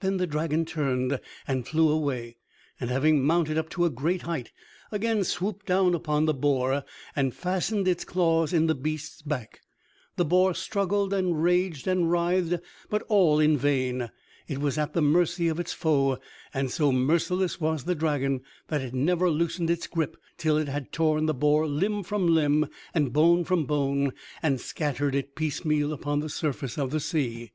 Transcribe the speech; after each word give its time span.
Then 0.00 0.16
the 0.16 0.26
dragon 0.26 0.64
turned 0.64 1.20
and 1.46 1.64
flew 1.64 1.90
away, 1.90 2.38
and 2.80 2.90
having 2.90 3.24
mounted 3.24 3.56
up 3.56 3.68
to 3.68 3.84
a 3.84 3.88
great 3.90 4.22
height, 4.22 4.50
again 4.90 5.22
swooped 5.22 5.64
down 5.64 5.94
upon 5.94 6.24
the 6.26 6.34
boar 6.34 6.82
and 7.14 7.32
fastened 7.32 7.86
its 7.86 8.04
claws 8.04 8.52
in 8.52 8.66
the 8.66 8.74
beast's 8.74 9.22
back. 9.22 9.60
The 10.16 10.24
boar 10.24 10.54
struggled, 10.54 11.14
and 11.14 11.40
raged, 11.40 11.86
and 11.86 12.10
writhed, 12.10 12.60
but 12.88 13.02
all 13.06 13.38
in 13.38 13.56
vain. 13.56 14.10
It 14.48 14.58
was 14.58 14.76
at 14.76 14.92
the 14.92 15.02
mercy 15.02 15.46
of 15.46 15.60
its 15.60 15.72
foe, 15.72 16.18
and 16.52 16.68
so 16.68 16.90
merciless 16.90 17.60
was 17.60 17.84
the 17.84 17.94
dragon 17.94 18.40
that 18.66 18.80
it 18.82 18.92
never 18.92 19.30
loosened 19.30 19.70
its 19.70 19.86
grip 19.86 20.16
till 20.36 20.56
it 20.56 20.66
had 20.66 20.90
torn 20.90 21.26
the 21.26 21.32
boar 21.32 21.68
limb 21.68 22.02
from 22.02 22.26
limb 22.26 22.66
and 22.92 23.12
bone 23.12 23.44
from 23.44 23.66
bone, 23.66 24.14
and 24.42 24.60
scattered 24.60 25.14
it 25.14 25.36
piecemeal 25.36 25.92
upon 25.92 26.18
the 26.18 26.28
surface 26.28 26.76
of 26.76 26.90
the 26.90 26.98
sea. 26.98 27.52